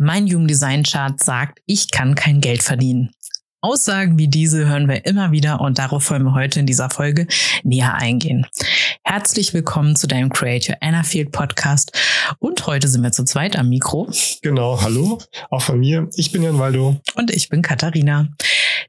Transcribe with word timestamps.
Mein 0.00 0.26
Human 0.26 0.46
Design 0.46 0.84
Chart 0.84 1.20
sagt, 1.20 1.58
ich 1.66 1.90
kann 1.90 2.14
kein 2.14 2.40
Geld 2.40 2.62
verdienen. 2.62 3.10
Aussagen 3.60 4.16
wie 4.16 4.28
diese 4.28 4.68
hören 4.68 4.88
wir 4.88 5.04
immer 5.04 5.32
wieder 5.32 5.60
und 5.60 5.80
darauf 5.80 6.08
wollen 6.08 6.22
wir 6.22 6.34
heute 6.34 6.60
in 6.60 6.66
dieser 6.66 6.88
Folge 6.88 7.26
näher 7.64 7.94
eingehen. 7.94 8.46
Herzlich 9.02 9.52
willkommen 9.54 9.96
zu 9.96 10.06
deinem 10.06 10.30
Create 10.30 10.68
Your 10.68 10.76
Anna 10.80 11.02
Field 11.02 11.32
Podcast 11.32 11.90
und 12.38 12.64
heute 12.68 12.86
sind 12.86 13.02
wir 13.02 13.10
zu 13.10 13.24
zweit 13.24 13.58
am 13.58 13.70
Mikro. 13.70 14.08
Genau, 14.40 14.80
hallo, 14.80 15.18
auch 15.50 15.62
von 15.62 15.80
mir. 15.80 16.08
Ich 16.14 16.30
bin 16.30 16.44
Jan 16.44 16.60
Waldo. 16.60 17.00
Und 17.16 17.32
ich 17.32 17.48
bin 17.48 17.62
Katharina. 17.62 18.28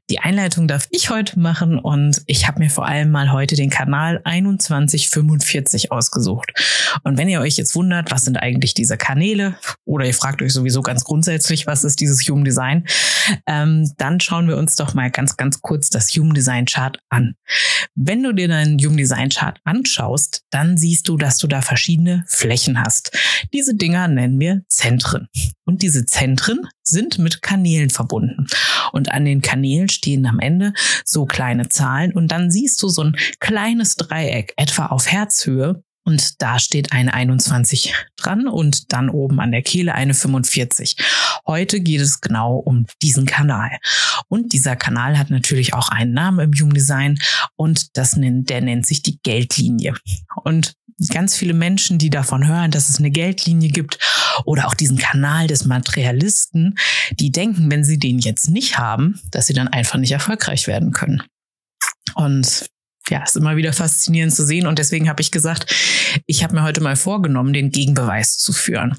Die 0.08 0.18
Einleitung 0.20 0.68
darf 0.68 0.86
ich 0.90 1.10
heute 1.10 1.38
machen 1.38 1.78
und 1.78 2.22
ich 2.26 2.46
habe 2.46 2.58
mir 2.58 2.70
vor 2.70 2.86
allem 2.86 3.10
mal 3.10 3.32
heute 3.32 3.56
den 3.56 3.70
Kanal 3.70 4.20
2145 4.24 5.92
ausgesucht. 5.92 6.52
Und 7.04 7.18
wenn 7.18 7.28
ihr 7.28 7.40
euch 7.40 7.56
jetzt 7.56 7.74
wundert, 7.74 8.10
was 8.10 8.24
sind 8.24 8.36
eigentlich 8.36 8.74
diese 8.74 8.96
Kanäle 8.96 9.56
oder 9.84 10.06
ihr 10.06 10.14
fragt 10.14 10.42
euch 10.42 10.52
sowieso 10.52 10.82
ganz 10.82 11.04
grundsätzlich, 11.04 11.66
was 11.66 11.84
ist 11.84 12.00
dieses 12.00 12.26
Human 12.28 12.44
Design, 12.44 12.86
ähm, 13.46 13.92
dann 13.96 14.20
schauen 14.20 14.48
wir 14.48 14.56
uns 14.56 14.74
doch 14.76 14.94
mal 14.94 15.10
ganz, 15.10 15.36
ganz 15.36 15.60
kurz 15.60 15.90
das 15.90 16.08
Human 16.10 16.34
Design 16.34 16.66
Chart 16.66 16.98
an. 17.08 17.34
Wenn 17.94 18.22
du 18.22 18.32
dir 18.32 18.48
deinen 18.48 18.78
Human 18.78 18.96
Design 18.96 19.28
Chart 19.28 19.60
anschaust, 19.64 20.44
dann 20.50 20.76
siehst 20.76 21.08
du, 21.08 21.16
dass 21.16 21.38
du 21.38 21.46
da 21.46 21.62
verschiedene 21.62 22.24
Flächen 22.26 22.80
hast. 22.80 23.16
Diese 23.52 23.74
Dinger 23.74 24.08
nennen 24.08 24.38
wir 24.38 24.62
Zentren. 24.68 25.28
Und 25.64 25.82
diese 25.82 26.04
Zentren 26.04 26.66
sind 26.82 27.18
mit 27.18 27.42
Kanälen 27.42 27.90
verbunden. 27.90 28.46
Und 28.92 29.12
an 29.12 29.24
den 29.24 29.40
Kanälen 29.40 29.79
stehen 29.88 30.26
am 30.26 30.38
Ende 30.38 30.72
so 31.04 31.26
kleine 31.26 31.68
Zahlen 31.68 32.12
und 32.12 32.28
dann 32.28 32.50
siehst 32.50 32.82
du 32.82 32.88
so 32.88 33.04
ein 33.04 33.16
kleines 33.38 33.96
Dreieck, 33.96 34.52
etwa 34.56 34.86
auf 34.86 35.10
Herzhöhe. 35.10 35.82
Und 36.02 36.40
da 36.42 36.58
steht 36.58 36.92
eine 36.92 37.12
21 37.12 37.94
dran 38.16 38.48
und 38.48 38.92
dann 38.92 39.10
oben 39.10 39.38
an 39.38 39.52
der 39.52 39.62
Kehle 39.62 39.94
eine 39.94 40.14
45. 40.14 40.96
Heute 41.50 41.80
geht 41.80 42.00
es 42.00 42.20
genau 42.20 42.58
um 42.58 42.86
diesen 43.02 43.26
Kanal. 43.26 43.78
Und 44.28 44.52
dieser 44.52 44.76
Kanal 44.76 45.18
hat 45.18 45.30
natürlich 45.30 45.74
auch 45.74 45.88
einen 45.88 46.12
Namen 46.12 46.38
im 46.38 46.52
Human 46.52 46.74
Design 46.74 47.18
und 47.56 47.96
das 47.96 48.14
nennt, 48.14 48.50
der 48.50 48.60
nennt 48.60 48.86
sich 48.86 49.02
die 49.02 49.18
Geldlinie. 49.24 49.96
Und 50.44 50.74
ganz 51.08 51.34
viele 51.34 51.52
Menschen, 51.52 51.98
die 51.98 52.08
davon 52.08 52.46
hören, 52.46 52.70
dass 52.70 52.88
es 52.88 53.00
eine 53.00 53.10
Geldlinie 53.10 53.70
gibt 53.70 53.98
oder 54.44 54.68
auch 54.68 54.74
diesen 54.74 54.96
Kanal 54.96 55.48
des 55.48 55.64
Materialisten, 55.64 56.78
die 57.18 57.32
denken, 57.32 57.68
wenn 57.68 57.82
sie 57.82 57.98
den 57.98 58.20
jetzt 58.20 58.48
nicht 58.48 58.78
haben, 58.78 59.20
dass 59.32 59.48
sie 59.48 59.52
dann 59.52 59.66
einfach 59.66 59.98
nicht 59.98 60.12
erfolgreich 60.12 60.68
werden 60.68 60.92
können. 60.92 61.24
Und 62.14 62.70
ja, 63.10 63.22
ist 63.22 63.36
immer 63.36 63.56
wieder 63.56 63.72
faszinierend 63.72 64.34
zu 64.34 64.44
sehen. 64.44 64.66
Und 64.66 64.78
deswegen 64.78 65.08
habe 65.08 65.20
ich 65.22 65.30
gesagt, 65.30 65.74
ich 66.26 66.42
habe 66.42 66.54
mir 66.54 66.62
heute 66.62 66.80
mal 66.80 66.96
vorgenommen, 66.96 67.52
den 67.52 67.70
Gegenbeweis 67.70 68.38
zu 68.38 68.52
führen. 68.52 68.96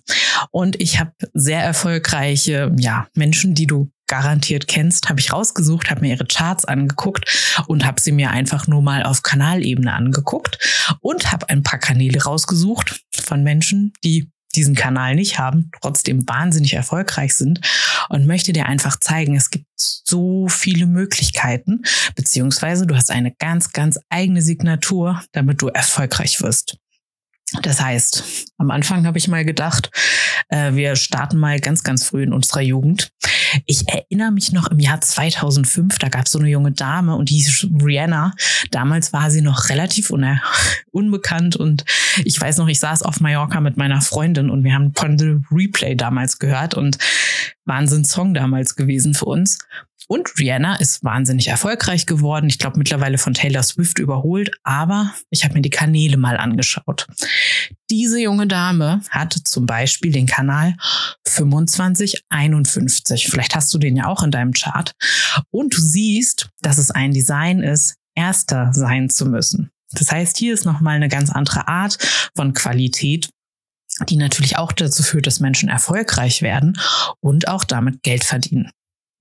Und 0.52 0.80
ich 0.82 1.00
habe 1.00 1.12
sehr 1.34 1.64
erfolgreiche 1.64 2.72
ja, 2.78 3.08
Menschen, 3.16 3.56
die 3.56 3.68
du 3.68 3.92
garantiert 4.08 4.68
kennst, 4.68 5.08
habe 5.08 5.22
ich 5.22 5.32
rausgesucht, 5.32 5.90
habe 5.90 6.02
mir 6.02 6.10
ihre 6.10 6.26
Charts 6.26 6.66
angeguckt 6.66 7.56
und 7.68 7.86
habe 7.86 8.02
sie 8.02 8.12
mir 8.12 8.32
einfach 8.32 8.68
nur 8.68 8.82
mal 8.82 9.04
auf 9.04 9.24
Kanalebene 9.24 9.94
angeguckt 9.94 10.60
und 11.00 11.32
habe 11.32 11.48
ein 11.48 11.64
paar 11.64 11.80
Kanäle 11.80 12.22
rausgesucht 12.22 13.06
von 13.16 13.42
Menschen, 13.42 13.94
die 14.04 14.30
diesen 14.52 14.76
Kanal 14.76 15.16
nicht 15.16 15.40
haben, 15.40 15.72
trotzdem 15.82 16.28
wahnsinnig 16.28 16.74
erfolgreich 16.74 17.36
sind 17.36 17.62
und 18.10 18.28
möchte 18.28 18.54
dir 18.54 18.66
einfach 18.66 19.00
zeigen, 19.00 19.36
es 19.36 19.50
gibt 19.50 19.66
so 19.76 20.48
viele 20.48 20.86
Möglichkeiten, 20.86 21.82
beziehungsweise 22.16 22.86
du 22.86 22.96
hast 22.96 23.12
eine 23.12 23.32
ganz, 23.32 23.72
ganz 23.72 24.00
eigene 24.10 24.42
Signatur, 24.42 25.22
damit 25.32 25.62
du 25.62 25.68
erfolgreich 25.68 26.42
wirst. 26.42 26.78
Das 27.62 27.82
heißt, 27.82 28.46
am 28.58 28.72
Anfang 28.72 29.06
habe 29.06 29.18
ich 29.18 29.28
mal 29.28 29.44
gedacht, 29.44 29.92
äh, 30.50 30.74
wir 30.74 30.96
starten 30.96 31.38
mal 31.38 31.60
ganz, 31.60 31.84
ganz 31.84 32.06
früh 32.06 32.24
in 32.24 32.34
unserer 32.34 32.62
Jugend. 32.62 33.12
Ich 33.66 33.88
erinnere 33.90 34.32
mich 34.32 34.54
noch 34.54 34.70
im 34.72 34.80
Jahr 34.80 35.02
2005, 35.02 36.00
da 36.00 36.08
gab 36.08 36.26
es 36.26 36.32
so 36.32 36.40
eine 36.40 36.48
junge 36.48 36.72
Dame 36.72 37.16
und 37.16 37.30
die 37.30 37.36
hieß 37.36 37.68
Rihanna. 37.84 38.34
Damals 38.72 39.12
war 39.12 39.30
sie 39.30 39.42
noch 39.42 39.70
relativ 39.70 40.12
unbekannt 40.92 41.56
und 41.58 41.84
ich 42.24 42.40
weiß 42.40 42.58
noch, 42.58 42.68
ich 42.70 42.80
saß 42.80 43.04
auf 43.04 43.20
Mallorca 43.20 43.60
mit 43.60 43.76
meiner 43.76 44.02
Freundin 44.02 44.50
und 44.50 44.64
wir 44.64 44.74
haben 44.74 44.94
Pond 44.94 45.22
Replay 45.52 45.96
damals 45.96 46.40
gehört 46.40 46.74
und 46.74 46.98
Wahnsinn 47.66 48.06
Song 48.06 48.34
damals 48.34 48.76
gewesen 48.76 49.14
für 49.14 49.26
uns. 49.26 49.60
Und 50.08 50.38
Rihanna 50.38 50.76
ist 50.76 51.06
wahnsinnig 51.06 51.48
erfolgreich 51.48 52.06
geworden. 52.06 52.50
Ich 52.50 52.60
glaube 52.60 52.78
mittlerweile 52.78 53.18
von 53.18 53.34
Taylor 53.34 53.64
Swift 53.64 53.98
überholt, 53.98 54.52
aber 54.64 55.14
ich 55.30 55.46
habe 55.46 55.54
mir 55.54 55.62
die 55.62 55.70
Kanäle 55.70 56.18
mal 56.18 56.36
angeschaut. 56.36 57.08
Diese 57.90 58.20
junge 58.20 58.46
Dame 58.46 59.00
hatte 59.10 59.42
zum 59.44 59.66
Beispiel 59.66 60.12
den 60.12 60.26
Kanal 60.26 60.76
2551. 61.26 63.30
Vielleicht 63.30 63.56
hast 63.56 63.74
du 63.74 63.78
den 63.78 63.96
ja 63.96 64.08
auch 64.08 64.24
in 64.24 64.32
deinem 64.32 64.52
Chart. 64.52 64.92
Und 65.50 65.78
du 65.78 65.82
siehst, 65.82 66.50
dass 66.62 66.78
es 66.78 66.92
ein 66.92 67.14
Design 67.14 67.62
ist, 67.62 67.96
erster 68.14 68.74
sein 68.74 69.10
zu 69.10 69.26
müssen. 69.26 69.72
Das 69.94 70.12
heißt, 70.12 70.38
hier 70.38 70.54
ist 70.54 70.66
nochmal 70.66 70.98
eine 70.98 71.10
ganz 71.10 71.30
andere 71.30 71.68
Art 71.68 71.98
von 72.36 72.54
Qualität, 72.54 73.30
die 74.08 74.18
natürlich 74.18 74.58
auch 74.58 74.72
dazu 74.72 75.04
führt, 75.04 75.28
dass 75.28 75.40
Menschen 75.40 75.70
erfolgreich 75.70 76.42
werden 76.42 76.78
und 77.20 77.48
auch 77.48 77.64
damit 77.64 78.04
Geld 78.04 78.24
verdienen. 78.24 78.72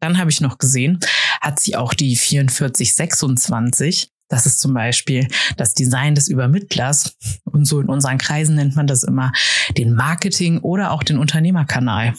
Dann 0.01 0.19
habe 0.19 0.31
ich 0.31 0.41
noch 0.41 0.59
gesehen, 0.59 0.99
hat 1.41 1.61
sie 1.61 1.77
auch 1.77 1.93
die 1.95 2.17
4426. 2.17 4.11
Das 4.29 4.47
ist 4.47 4.61
zum 4.61 4.73
Beispiel 4.73 5.29
das 5.57 5.75
Design 5.75 6.15
des 6.15 6.29
Übermittlers. 6.29 7.17
Und 7.45 7.67
so 7.67 7.81
in 7.81 7.89
unseren 7.89 8.19
Kreisen 8.19 8.55
nennt 8.55 8.77
man 8.77 8.87
das 8.87 9.03
immer 9.03 9.33
den 9.77 9.95
Marketing- 9.95 10.61
oder 10.61 10.93
auch 10.93 11.03
den 11.03 11.19
Unternehmerkanal. 11.19 12.15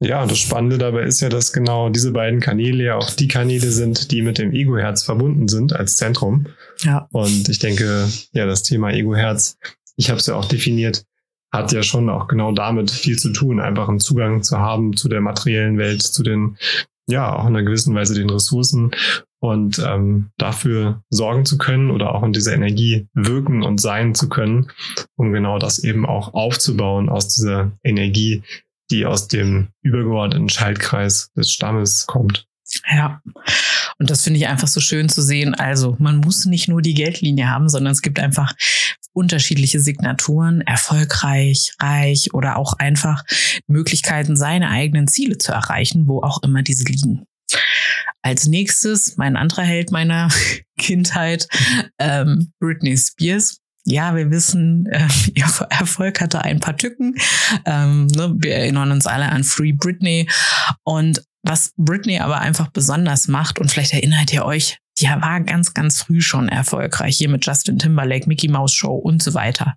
Ja, 0.00 0.26
das 0.26 0.38
Spannende 0.38 0.76
dabei 0.76 1.04
ist 1.04 1.20
ja, 1.20 1.28
dass 1.30 1.52
genau 1.52 1.88
diese 1.88 2.12
beiden 2.12 2.40
Kanäle 2.40 2.84
ja 2.84 2.96
auch 2.96 3.10
die 3.10 3.28
Kanäle 3.28 3.70
sind, 3.70 4.10
die 4.10 4.22
mit 4.22 4.38
dem 4.38 4.52
Ego-Herz 4.52 5.02
verbunden 5.02 5.48
sind 5.48 5.72
als 5.72 5.96
Zentrum. 5.96 6.46
Ja. 6.82 7.08
Und 7.10 7.48
ich 7.48 7.58
denke, 7.58 8.08
ja, 8.32 8.44
das 8.44 8.62
Thema 8.62 8.90
Ego-Herz, 8.90 9.56
ich 9.96 10.10
habe 10.10 10.20
es 10.20 10.26
ja 10.26 10.34
auch 10.34 10.44
definiert, 10.44 11.04
hat 11.54 11.72
ja 11.72 11.82
schon 11.82 12.08
auch 12.10 12.28
genau 12.28 12.52
damit 12.52 12.90
viel 12.90 13.18
zu 13.18 13.32
tun, 13.32 13.60
einfach 13.60 13.88
einen 13.88 14.00
Zugang 14.00 14.42
zu 14.42 14.58
haben 14.58 14.96
zu 14.96 15.08
der 15.08 15.20
materiellen 15.20 15.78
Welt, 15.78 16.02
zu 16.02 16.22
den, 16.22 16.56
ja, 17.08 17.34
auch 17.34 17.46
in 17.46 17.56
einer 17.56 17.62
gewissen 17.62 17.94
Weise 17.94 18.14
den 18.14 18.30
Ressourcen 18.30 18.90
und 19.40 19.78
ähm, 19.78 20.30
dafür 20.38 21.02
sorgen 21.10 21.44
zu 21.44 21.58
können 21.58 21.90
oder 21.90 22.14
auch 22.14 22.22
in 22.22 22.32
dieser 22.32 22.54
Energie 22.54 23.08
wirken 23.12 23.62
und 23.62 23.80
sein 23.80 24.14
zu 24.14 24.28
können, 24.28 24.70
um 25.16 25.32
genau 25.32 25.58
das 25.58 25.78
eben 25.78 26.06
auch 26.06 26.34
aufzubauen 26.34 27.08
aus 27.08 27.28
dieser 27.28 27.72
Energie, 27.82 28.42
die 28.90 29.06
aus 29.06 29.28
dem 29.28 29.68
übergeordneten 29.82 30.48
Schaltkreis 30.48 31.30
des 31.36 31.50
Stammes 31.50 32.06
kommt. 32.06 32.46
Ja. 32.90 33.20
Und 33.98 34.10
das 34.10 34.22
finde 34.22 34.38
ich 34.38 34.48
einfach 34.48 34.68
so 34.68 34.80
schön 34.80 35.08
zu 35.08 35.22
sehen. 35.22 35.54
Also 35.54 35.96
man 35.98 36.18
muss 36.18 36.46
nicht 36.46 36.68
nur 36.68 36.82
die 36.82 36.94
Geldlinie 36.94 37.48
haben, 37.48 37.68
sondern 37.68 37.92
es 37.92 38.02
gibt 38.02 38.18
einfach 38.18 38.54
unterschiedliche 39.14 39.80
Signaturen, 39.80 40.60
erfolgreich, 40.60 41.72
reich 41.80 42.34
oder 42.34 42.56
auch 42.56 42.74
einfach 42.74 43.24
Möglichkeiten, 43.66 44.36
seine 44.36 44.68
eigenen 44.70 45.08
Ziele 45.08 45.38
zu 45.38 45.52
erreichen, 45.52 46.06
wo 46.06 46.22
auch 46.22 46.42
immer 46.42 46.62
diese 46.62 46.84
liegen. 46.84 47.24
Als 48.22 48.46
nächstes 48.46 49.16
mein 49.16 49.36
anderer 49.36 49.62
Held 49.62 49.90
meiner 49.90 50.28
Kindheit, 50.78 51.48
ähm, 51.98 52.52
Britney 52.58 52.96
Spears. 52.96 53.60
Ja, 53.86 54.16
wir 54.16 54.30
wissen, 54.30 54.86
äh, 54.86 55.08
ihr 55.34 55.44
Erfolg 55.70 56.20
hatte 56.20 56.42
ein 56.42 56.60
paar 56.60 56.76
Tücken. 56.76 57.16
Ähm, 57.66 58.06
ne, 58.06 58.34
wir 58.38 58.54
erinnern 58.56 58.90
uns 58.92 59.06
alle 59.06 59.28
an 59.28 59.44
Free 59.44 59.72
Britney. 59.72 60.28
Und 60.84 61.22
was 61.42 61.72
Britney 61.76 62.18
aber 62.18 62.40
einfach 62.40 62.68
besonders 62.68 63.28
macht, 63.28 63.58
und 63.58 63.70
vielleicht 63.70 63.92
erinnert 63.92 64.32
ihr 64.32 64.46
euch, 64.46 64.78
die 64.98 65.06
war 65.06 65.40
ganz, 65.40 65.74
ganz 65.74 66.02
früh 66.02 66.20
schon 66.20 66.48
erfolgreich, 66.48 67.16
hier 67.16 67.28
mit 67.28 67.44
Justin 67.44 67.78
Timberlake, 67.78 68.28
Mickey 68.28 68.48
Mouse 68.48 68.74
Show 68.74 68.94
und 68.94 69.22
so 69.22 69.34
weiter. 69.34 69.74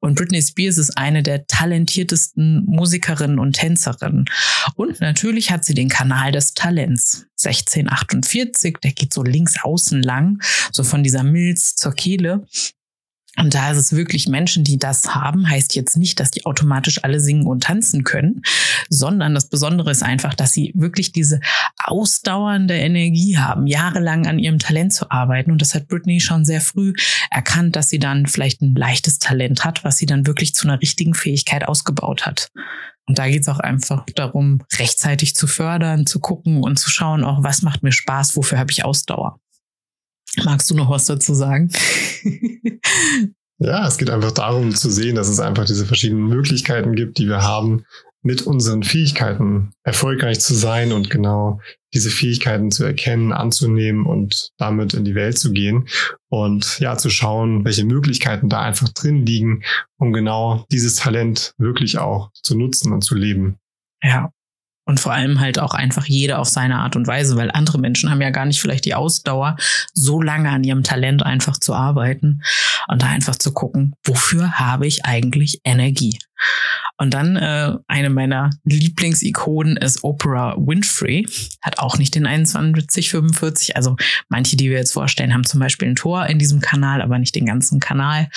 Und 0.00 0.14
Britney 0.16 0.42
Spears 0.42 0.78
ist 0.78 0.96
eine 0.98 1.22
der 1.22 1.46
talentiertesten 1.46 2.64
Musikerinnen 2.66 3.38
und 3.38 3.54
Tänzerinnen. 3.54 4.26
Und 4.74 5.00
natürlich 5.00 5.50
hat 5.50 5.64
sie 5.64 5.74
den 5.74 5.88
Kanal 5.88 6.32
des 6.32 6.54
Talents. 6.54 7.26
1648, 7.44 8.76
der 8.82 8.92
geht 8.92 9.12
so 9.12 9.22
links 9.22 9.54
außen 9.62 10.02
lang, 10.02 10.40
so 10.70 10.84
von 10.84 11.02
dieser 11.02 11.22
Milz 11.22 11.74
zur 11.74 11.92
Kehle. 11.92 12.46
Und 13.38 13.54
da 13.54 13.70
ist 13.70 13.78
es 13.78 13.92
wirklich 13.92 14.28
Menschen, 14.28 14.62
die 14.62 14.78
das 14.78 15.14
haben, 15.14 15.48
heißt 15.48 15.74
jetzt 15.74 15.96
nicht, 15.96 16.20
dass 16.20 16.30
die 16.30 16.44
automatisch 16.44 17.02
alle 17.02 17.18
singen 17.18 17.46
und 17.46 17.62
tanzen 17.62 18.04
können, 18.04 18.42
sondern 18.90 19.34
das 19.34 19.48
Besondere 19.48 19.90
ist 19.90 20.02
einfach, 20.02 20.34
dass 20.34 20.52
sie 20.52 20.72
wirklich 20.74 21.12
diese 21.12 21.40
ausdauernde 21.82 22.74
Energie 22.74 23.38
haben, 23.38 23.66
jahrelang 23.66 24.26
an 24.26 24.38
ihrem 24.38 24.58
Talent 24.58 24.92
zu 24.92 25.10
arbeiten. 25.10 25.50
Und 25.50 25.62
das 25.62 25.74
hat 25.74 25.88
Britney 25.88 26.20
schon 26.20 26.44
sehr 26.44 26.60
früh 26.60 26.92
erkannt, 27.30 27.74
dass 27.74 27.88
sie 27.88 27.98
dann 27.98 28.26
vielleicht 28.26 28.60
ein 28.60 28.74
leichtes 28.74 29.18
Talent 29.18 29.64
hat, 29.64 29.82
was 29.82 29.96
sie 29.96 30.06
dann 30.06 30.26
wirklich 30.26 30.54
zu 30.54 30.68
einer 30.68 30.80
richtigen 30.82 31.14
Fähigkeit 31.14 31.66
ausgebaut 31.66 32.26
hat. 32.26 32.48
Und 33.06 33.18
da 33.18 33.28
geht 33.28 33.42
es 33.42 33.48
auch 33.48 33.60
einfach 33.60 34.04
darum, 34.14 34.62
rechtzeitig 34.78 35.34
zu 35.34 35.46
fördern, 35.46 36.06
zu 36.06 36.20
gucken 36.20 36.62
und 36.62 36.78
zu 36.78 36.90
schauen, 36.90 37.24
auch 37.24 37.42
was 37.42 37.62
macht 37.62 37.82
mir 37.82 37.92
Spaß, 37.92 38.36
wofür 38.36 38.58
habe 38.58 38.70
ich 38.70 38.84
Ausdauer. 38.84 39.40
Magst 40.44 40.70
du 40.70 40.74
noch 40.74 40.90
was 40.90 41.06
dazu 41.06 41.34
sagen? 41.34 41.70
ja, 43.58 43.86
es 43.86 43.98
geht 43.98 44.10
einfach 44.10 44.32
darum 44.32 44.74
zu 44.74 44.90
sehen, 44.90 45.16
dass 45.16 45.28
es 45.28 45.40
einfach 45.40 45.66
diese 45.66 45.86
verschiedenen 45.86 46.28
Möglichkeiten 46.28 46.94
gibt, 46.94 47.18
die 47.18 47.28
wir 47.28 47.42
haben, 47.42 47.84
mit 48.22 48.42
unseren 48.42 48.84
Fähigkeiten 48.84 49.72
erfolgreich 49.82 50.40
zu 50.40 50.54
sein 50.54 50.92
und 50.92 51.10
genau 51.10 51.60
diese 51.92 52.10
Fähigkeiten 52.10 52.70
zu 52.70 52.84
erkennen, 52.84 53.32
anzunehmen 53.32 54.06
und 54.06 54.52
damit 54.58 54.94
in 54.94 55.04
die 55.04 55.16
Welt 55.16 55.38
zu 55.38 55.52
gehen 55.52 55.88
und 56.28 56.78
ja, 56.78 56.96
zu 56.96 57.10
schauen, 57.10 57.64
welche 57.64 57.84
Möglichkeiten 57.84 58.48
da 58.48 58.60
einfach 58.60 58.88
drin 58.90 59.26
liegen, 59.26 59.64
um 59.98 60.12
genau 60.12 60.64
dieses 60.70 60.94
Talent 60.94 61.52
wirklich 61.58 61.98
auch 61.98 62.30
zu 62.32 62.56
nutzen 62.56 62.92
und 62.92 63.02
zu 63.02 63.16
leben. 63.16 63.56
Ja, 64.02 64.30
und 64.84 65.00
vor 65.00 65.12
allem 65.12 65.40
halt 65.40 65.58
auch 65.58 65.74
einfach 65.74 66.06
jeder 66.06 66.38
auf 66.38 66.48
seine 66.48 66.78
Art 66.78 66.96
und 66.96 67.06
Weise, 67.06 67.36
weil 67.36 67.50
andere 67.50 67.78
Menschen 67.78 68.10
haben 68.10 68.20
ja 68.20 68.30
gar 68.30 68.46
nicht 68.46 68.60
vielleicht 68.60 68.84
die 68.84 68.94
Ausdauer, 68.94 69.56
so 69.94 70.20
lange 70.20 70.50
an 70.50 70.64
ihrem 70.64 70.82
Talent 70.82 71.22
einfach 71.22 71.58
zu 71.58 71.74
arbeiten 71.74 72.42
und 72.88 73.02
da 73.02 73.06
einfach 73.06 73.36
zu 73.36 73.52
gucken, 73.52 73.94
wofür 74.04 74.58
habe 74.58 74.86
ich 74.86 75.04
eigentlich 75.04 75.60
Energie? 75.64 76.18
Und 76.98 77.14
dann 77.14 77.36
äh, 77.36 77.76
eine 77.88 78.10
meiner 78.10 78.50
Lieblingsikonen 78.64 79.76
ist 79.76 80.04
Oprah 80.04 80.56
Winfrey, 80.56 81.26
hat 81.60 81.78
auch 81.78 81.98
nicht 81.98 82.14
den 82.14 82.24
2145. 82.24 83.76
Also 83.76 83.96
manche, 84.28 84.56
die 84.56 84.70
wir 84.70 84.78
jetzt 84.78 84.92
vorstellen, 84.92 85.34
haben 85.34 85.44
zum 85.44 85.60
Beispiel 85.60 85.88
ein 85.88 85.96
Tor 85.96 86.26
in 86.26 86.38
diesem 86.38 86.60
Kanal, 86.60 87.02
aber 87.02 87.18
nicht 87.18 87.34
den 87.34 87.46
ganzen 87.46 87.80
Kanal. 87.80 88.28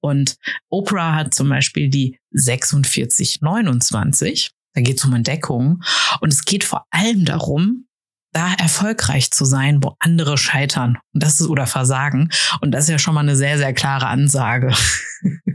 Und 0.00 0.36
Oprah 0.68 1.14
hat 1.14 1.34
zum 1.34 1.48
Beispiel 1.48 1.88
die 1.88 2.18
4629. 2.34 4.50
Da 4.74 4.82
geht 4.82 4.98
es 4.98 5.04
um 5.04 5.14
Entdeckung. 5.14 5.82
Und 6.20 6.32
es 6.32 6.44
geht 6.44 6.64
vor 6.64 6.84
allem 6.90 7.24
darum, 7.24 7.86
da 8.32 8.52
erfolgreich 8.54 9.30
zu 9.30 9.44
sein, 9.44 9.82
wo 9.82 9.94
andere 10.00 10.36
scheitern. 10.36 10.98
Und 11.12 11.22
das 11.22 11.40
ist 11.40 11.46
oder 11.46 11.66
versagen. 11.66 12.30
Und 12.60 12.72
das 12.72 12.84
ist 12.84 12.90
ja 12.90 12.98
schon 12.98 13.14
mal 13.14 13.20
eine 13.20 13.36
sehr, 13.36 13.58
sehr 13.58 13.72
klare 13.72 14.06
Ansage. 14.06 14.74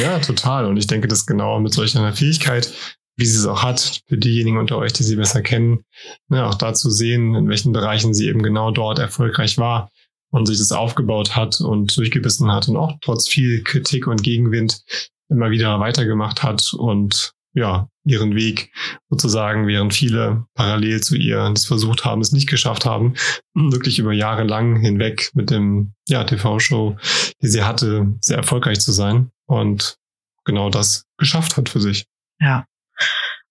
Ja, 0.00 0.18
total. 0.18 0.66
Und 0.66 0.76
ich 0.76 0.86
denke, 0.86 1.08
dass 1.08 1.26
genau 1.26 1.60
mit 1.60 1.72
solch 1.72 1.96
einer 1.96 2.12
Fähigkeit, 2.12 2.72
wie 3.16 3.26
sie 3.26 3.38
es 3.38 3.46
auch 3.46 3.62
hat, 3.62 4.00
für 4.08 4.16
diejenigen 4.16 4.58
unter 4.58 4.78
euch, 4.78 4.92
die 4.92 5.02
sie 5.02 5.16
besser 5.16 5.42
kennen, 5.42 5.84
ne, 6.28 6.44
auch 6.46 6.54
da 6.54 6.74
zu 6.74 6.90
sehen, 6.90 7.34
in 7.34 7.48
welchen 7.48 7.72
Bereichen 7.72 8.14
sie 8.14 8.28
eben 8.28 8.42
genau 8.42 8.70
dort 8.70 8.98
erfolgreich 8.98 9.58
war 9.58 9.90
und 10.30 10.46
sich 10.46 10.58
das 10.58 10.72
aufgebaut 10.72 11.36
hat 11.36 11.60
und 11.60 11.96
durchgebissen 11.96 12.50
hat 12.50 12.68
und 12.68 12.76
auch 12.76 12.94
trotz 13.02 13.28
viel 13.28 13.62
Kritik 13.62 14.06
und 14.06 14.22
Gegenwind 14.22 14.82
immer 15.28 15.50
wieder 15.50 15.78
weitergemacht 15.80 16.42
hat 16.42 16.72
und 16.72 17.32
ja, 17.52 17.88
ihren 18.04 18.34
Weg 18.34 18.70
sozusagen, 19.08 19.66
während 19.66 19.94
viele 19.94 20.44
parallel 20.54 21.02
zu 21.02 21.16
ihr 21.16 21.50
das 21.50 21.64
versucht 21.64 22.04
haben, 22.04 22.20
es 22.20 22.32
nicht 22.32 22.48
geschafft 22.48 22.84
haben, 22.84 23.14
wirklich 23.54 23.98
über 23.98 24.12
Jahre 24.12 24.44
lang 24.44 24.80
hinweg 24.80 25.30
mit 25.34 25.50
dem 25.50 25.94
ja, 26.08 26.24
TV-Show, 26.24 26.96
die 27.42 27.48
sie 27.48 27.62
hatte, 27.62 28.12
sehr 28.20 28.36
erfolgreich 28.36 28.80
zu 28.80 28.92
sein 28.92 29.30
und 29.46 29.96
genau 30.44 30.70
das 30.70 31.06
geschafft 31.18 31.56
hat 31.56 31.68
für 31.68 31.80
sich. 31.80 32.04
Ja. 32.40 32.66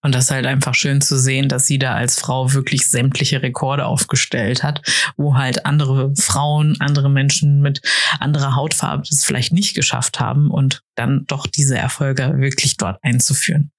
Und 0.06 0.14
das 0.14 0.26
ist 0.26 0.32
halt 0.32 0.46
einfach 0.46 0.76
schön 0.76 1.00
zu 1.00 1.18
sehen, 1.18 1.48
dass 1.48 1.66
sie 1.66 1.80
da 1.80 1.94
als 1.94 2.20
Frau 2.20 2.52
wirklich 2.54 2.90
sämtliche 2.90 3.42
Rekorde 3.42 3.86
aufgestellt 3.86 4.62
hat, 4.62 4.82
wo 5.16 5.36
halt 5.36 5.66
andere 5.66 6.14
Frauen, 6.18 6.76
andere 6.80 7.10
Menschen 7.10 7.62
mit 7.62 7.82
anderer 8.20 8.56
Hautfarbe 8.56 9.04
das 9.10 9.24
vielleicht 9.24 9.54
nicht 9.54 9.76
geschafft 9.76 10.20
haben 10.20 10.52
und 10.52 10.82
dann 10.96 11.24
doch 11.28 11.48
diese 11.48 11.78
Erfolge 11.78 12.34
wirklich 12.36 12.76
dort 12.76 13.00
einzuführen. 13.02 13.72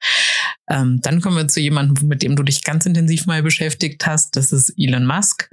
Ähm, 0.68 1.00
dann 1.02 1.20
kommen 1.20 1.36
wir 1.36 1.48
zu 1.48 1.60
jemandem, 1.60 2.08
mit 2.08 2.22
dem 2.22 2.36
du 2.36 2.42
dich 2.42 2.64
ganz 2.64 2.86
intensiv 2.86 3.26
mal 3.26 3.42
beschäftigt 3.42 4.06
hast. 4.06 4.36
Das 4.36 4.52
ist 4.52 4.72
Elon 4.76 5.06
Musk. 5.06 5.50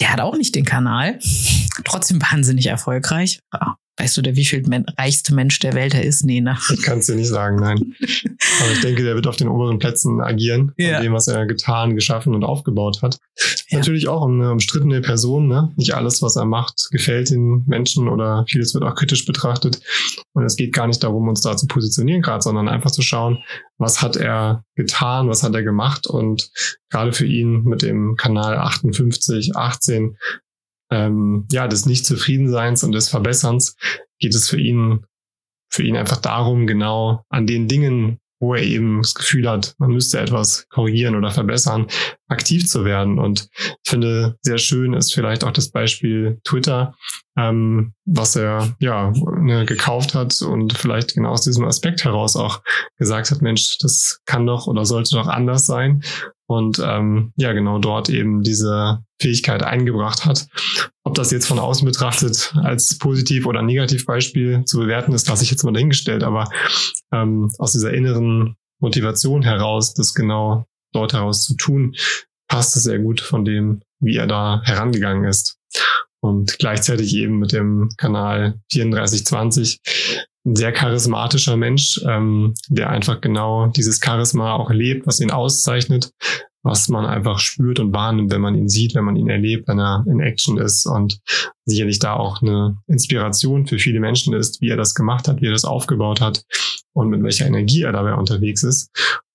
Der 0.00 0.12
hat 0.12 0.20
auch 0.20 0.36
nicht 0.36 0.54
den 0.54 0.66
Kanal, 0.66 1.18
trotzdem 1.84 2.20
wahnsinnig 2.20 2.66
erfolgreich. 2.66 3.40
Weißt 3.98 4.16
du, 4.16 4.22
der 4.22 4.36
wie 4.36 4.44
viel 4.44 4.62
men 4.66 4.84
reichste 4.98 5.34
Mensch 5.34 5.58
der 5.58 5.72
Welt 5.72 5.94
er 5.94 6.04
ist? 6.04 6.24
Nee, 6.24 6.42
ne? 6.42 6.58
Ich 6.72 6.82
kann 6.82 6.98
es 6.98 7.06
dir 7.06 7.14
nicht 7.14 7.28
sagen, 7.28 7.56
nein. 7.56 7.78
Aber 8.60 8.72
ich 8.72 8.80
denke, 8.82 9.02
der 9.02 9.14
wird 9.14 9.26
auf 9.26 9.36
den 9.36 9.48
oberen 9.48 9.78
Plätzen 9.78 10.20
agieren, 10.20 10.72
ja. 10.76 10.96
von 10.96 11.02
dem, 11.02 11.12
was 11.14 11.28
er 11.28 11.46
getan, 11.46 11.94
geschaffen 11.94 12.34
und 12.34 12.44
aufgebaut 12.44 13.00
hat. 13.00 13.18
Ja. 13.68 13.78
Natürlich 13.78 14.08
auch 14.08 14.26
eine 14.26 14.52
umstrittene 14.52 15.00
Person, 15.00 15.48
ne? 15.48 15.72
Nicht 15.76 15.94
alles, 15.94 16.20
was 16.20 16.36
er 16.36 16.44
macht, 16.44 16.88
gefällt 16.90 17.30
den 17.30 17.64
Menschen 17.66 18.08
oder 18.08 18.44
vieles 18.48 18.74
wird 18.74 18.84
auch 18.84 18.94
kritisch 18.94 19.24
betrachtet. 19.24 19.80
Und 20.34 20.44
es 20.44 20.56
geht 20.56 20.74
gar 20.74 20.86
nicht 20.86 21.02
darum, 21.02 21.28
uns 21.28 21.40
da 21.40 21.56
zu 21.56 21.66
positionieren 21.66 22.20
gerade, 22.20 22.42
sondern 22.42 22.68
einfach 22.68 22.90
zu 22.90 23.02
schauen, 23.02 23.38
was 23.78 24.02
hat 24.02 24.16
er 24.16 24.64
getan, 24.74 25.28
was 25.28 25.42
hat 25.42 25.54
er 25.54 25.62
gemacht 25.62 26.06
und 26.06 26.50
gerade 26.90 27.12
für 27.12 27.26
ihn 27.26 27.62
mit 27.64 27.82
dem 27.82 28.16
Kanal 28.16 28.56
58, 28.56 29.56
18 29.56 30.16
ähm, 30.90 31.46
ja, 31.50 31.68
des 31.68 31.86
Nicht-Zufriedenseins 31.86 32.84
und 32.84 32.92
des 32.92 33.08
Verbesserns 33.08 33.76
geht 34.18 34.34
es 34.34 34.48
für 34.48 34.60
ihn, 34.60 35.04
für 35.68 35.82
ihn 35.82 35.96
einfach 35.96 36.18
darum, 36.18 36.66
genau 36.66 37.24
an 37.28 37.46
den 37.46 37.68
Dingen, 37.68 38.18
wo 38.40 38.54
er 38.54 38.62
eben 38.62 39.02
das 39.02 39.14
Gefühl 39.14 39.48
hat, 39.48 39.74
man 39.78 39.90
müsste 39.90 40.20
etwas 40.20 40.68
korrigieren 40.68 41.16
oder 41.16 41.30
verbessern, 41.30 41.86
aktiv 42.28 42.66
zu 42.66 42.84
werden. 42.84 43.18
Und 43.18 43.48
ich 43.54 43.90
finde, 43.90 44.36
sehr 44.42 44.58
schön 44.58 44.94
ist 44.94 45.14
vielleicht 45.14 45.44
auch 45.44 45.52
das 45.52 45.70
Beispiel 45.70 46.40
Twitter, 46.44 46.94
ähm, 47.38 47.92
was 48.04 48.36
er 48.36 48.74
ja 48.80 49.12
ne, 49.38 49.64
gekauft 49.66 50.14
hat 50.14 50.40
und 50.42 50.72
vielleicht 50.72 51.14
genau 51.14 51.30
aus 51.30 51.42
diesem 51.42 51.64
Aspekt 51.64 52.04
heraus 52.04 52.36
auch 52.36 52.62
gesagt 52.98 53.30
hat, 53.30 53.42
Mensch, 53.42 53.78
das 53.78 54.20
kann 54.26 54.46
doch 54.46 54.66
oder 54.66 54.84
sollte 54.84 55.16
doch 55.16 55.28
anders 55.28 55.66
sein 55.66 56.02
und 56.46 56.80
ähm, 56.84 57.32
ja 57.36 57.52
genau 57.52 57.78
dort 57.78 58.08
eben 58.08 58.42
diese 58.42 59.04
Fähigkeit 59.20 59.62
eingebracht 59.62 60.24
hat. 60.24 60.46
Ob 61.04 61.14
das 61.14 61.30
jetzt 61.30 61.46
von 61.46 61.58
außen 61.58 61.86
betrachtet 61.86 62.54
als 62.62 62.98
positiv 62.98 63.46
oder 63.46 63.62
negativ 63.62 64.06
Beispiel 64.06 64.64
zu 64.64 64.78
bewerten 64.78 65.12
ist, 65.12 65.28
lasse 65.28 65.44
ich 65.44 65.50
jetzt 65.50 65.64
mal 65.64 65.72
dahingestellt. 65.72 66.22
Aber 66.22 66.48
ähm, 67.12 67.50
aus 67.58 67.72
dieser 67.72 67.92
inneren 67.92 68.56
Motivation 68.80 69.42
heraus, 69.42 69.94
das 69.94 70.14
genau 70.14 70.66
dort 70.96 71.12
heraus 71.12 71.44
zu 71.44 71.54
tun, 71.56 71.94
passt 72.48 72.76
es 72.76 72.84
sehr 72.84 72.98
gut 72.98 73.20
von 73.20 73.44
dem, 73.44 73.82
wie 74.00 74.16
er 74.16 74.26
da 74.26 74.62
herangegangen 74.64 75.24
ist. 75.24 75.58
Und 76.20 76.58
gleichzeitig 76.58 77.14
eben 77.14 77.38
mit 77.38 77.52
dem 77.52 77.90
Kanal 77.98 78.60
3420 78.72 79.80
ein 80.46 80.56
sehr 80.56 80.72
charismatischer 80.72 81.56
Mensch, 81.56 82.00
ähm, 82.06 82.54
der 82.68 82.90
einfach 82.90 83.20
genau 83.20 83.66
dieses 83.66 84.00
Charisma 84.02 84.54
auch 84.54 84.70
lebt, 84.70 85.06
was 85.06 85.20
ihn 85.20 85.30
auszeichnet, 85.30 86.12
was 86.62 86.88
man 86.88 87.04
einfach 87.04 87.38
spürt 87.38 87.80
und 87.80 87.92
wahrnimmt, 87.92 88.32
wenn 88.32 88.40
man 88.40 88.54
ihn 88.54 88.68
sieht, 88.68 88.94
wenn 88.94 89.04
man 89.04 89.16
ihn 89.16 89.28
erlebt, 89.28 89.68
wenn 89.68 89.78
er 89.78 90.04
in 90.08 90.20
Action 90.20 90.58
ist 90.58 90.86
und 90.86 91.20
sicherlich 91.64 91.98
da 91.98 92.14
auch 92.14 92.42
eine 92.42 92.76
Inspiration 92.86 93.66
für 93.66 93.78
viele 93.78 94.00
Menschen 94.00 94.34
ist, 94.34 94.60
wie 94.60 94.68
er 94.68 94.76
das 94.76 94.94
gemacht 94.94 95.28
hat, 95.28 95.40
wie 95.40 95.46
er 95.46 95.52
das 95.52 95.64
aufgebaut 95.64 96.20
hat 96.20 96.44
und 96.92 97.08
mit 97.08 97.22
welcher 97.22 97.46
Energie 97.46 97.82
er 97.82 97.92
dabei 97.92 98.14
unterwegs 98.14 98.62
ist. 98.62 98.90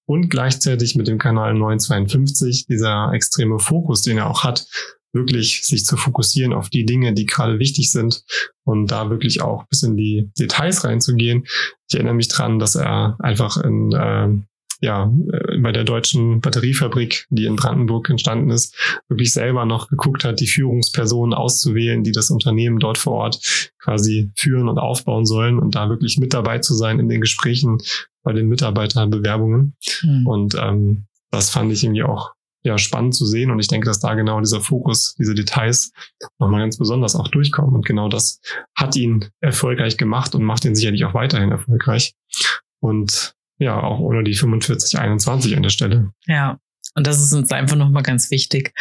Und 0.06 0.30
gleichzeitig 0.30 0.96
mit 0.96 1.08
dem 1.08 1.18
Kanal 1.18 1.54
952, 1.54 2.68
dieser 2.68 3.12
extreme 3.14 3.60
Fokus, 3.60 4.02
den 4.02 4.18
er 4.18 4.30
auch 4.30 4.44
hat, 4.44 4.66
wirklich 5.14 5.64
sich 5.66 5.86
zu 5.86 5.98
fokussieren 5.98 6.54
auf 6.54 6.70
die 6.70 6.86
Dinge, 6.86 7.14
die 7.14 7.26
gerade 7.26 7.60
wichtig 7.60 7.92
sind 7.92 8.24
und 8.64 8.88
da 8.92 9.10
wirklich 9.10 9.42
auch 9.42 9.66
bis 9.68 9.84
in 9.84 9.98
die 9.98 10.32
Details 10.40 10.84
reinzugehen. 10.84 11.46
Ich 11.90 11.96
erinnere 11.96 12.14
mich 12.14 12.30
dran, 12.30 12.60
dass 12.60 12.76
er 12.76 13.18
einfach 13.20 13.58
in 13.58 13.92
äh, 13.92 14.30
ja, 14.82 15.14
äh, 15.32 15.58
bei 15.60 15.72
der 15.72 15.84
deutschen 15.84 16.42
Batteriefabrik, 16.42 17.28
die 17.30 17.46
in 17.46 17.56
Brandenburg 17.56 18.10
entstanden 18.10 18.50
ist, 18.50 18.76
wirklich 19.08 19.32
selber 19.32 19.66
noch 19.66 19.88
geguckt 19.88 20.24
hat, 20.24 20.40
die 20.40 20.48
Führungspersonen 20.48 21.34
auszuwählen, 21.34 22.04
die 22.04 22.12
das 22.12 22.32
Unternehmen 22.32 22.80
dort 22.80 22.98
vor 22.98 23.14
Ort 23.14 23.72
quasi 23.80 24.32
führen 24.36 24.68
und 24.68 24.80
aufbauen 24.80 25.26
sollen 25.26 25.60
und 25.60 25.76
da 25.76 25.88
wirklich 25.90 26.18
mit 26.18 26.34
dabei 26.34 26.60
zu 26.60 26.74
sein 26.74 27.00
in 27.00 27.08
den 27.08 27.22
Gesprächen 27.22 27.78
bei 28.24 28.34
den 28.34 28.48
Mitarbeiterbewerbungen. 28.48 29.76
Mhm. 30.04 30.28
Und 30.28 30.56
ähm, 30.56 31.06
das 31.30 31.52
fand 31.52 31.72
ich 31.72 31.84
irgendwie 31.84 32.04
auch 32.04 32.32
ja, 32.64 32.78
spannend 32.78 33.16
zu 33.16 33.26
sehen. 33.26 33.52
Und 33.52 33.60
ich 33.60 33.68
denke, 33.68 33.86
dass 33.86 34.00
da 34.00 34.14
genau 34.14 34.40
dieser 34.40 34.62
Fokus, 34.62 35.16
diese 35.18 35.34
Details 35.34 35.92
nochmal 36.40 36.62
ganz 36.62 36.78
besonders 36.78 37.16
auch 37.16 37.28
durchkommen. 37.28 37.76
Und 37.76 37.86
genau 37.86 38.10
das 38.10 38.40
hat 38.76 38.96
ihn 38.96 39.30
erfolgreich 39.40 39.98
gemacht 39.98 40.36
und 40.36 40.44
macht 40.44 40.66
ihn 40.66 40.76
sicherlich 40.76 41.06
auch 41.06 41.14
weiterhin 41.14 41.52
erfolgreich. 41.52 42.14
Und 42.80 43.36
ja, 43.62 43.82
auch 43.82 44.00
ohne 44.00 44.24
die 44.24 44.34
45, 44.34 45.00
21 45.00 45.56
an 45.56 45.64
der 45.64 45.70
Stelle. 45.70 46.12
Ja. 46.26 46.58
Und 46.96 47.08
das 47.08 47.22
ist 47.22 47.32
uns 47.32 47.52
einfach 47.52 47.78
nochmal 47.78 48.04
ganz 48.04 48.32
wichtig. 48.32 48.74